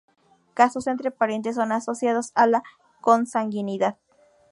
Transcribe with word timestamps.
Casos 0.55 0.87
entre 0.87 1.11
parientes 1.11 1.53
son 1.57 1.71
asociados 1.71 2.31
a 2.33 2.47
la 2.47 2.63
consanguinidad. 3.01 3.97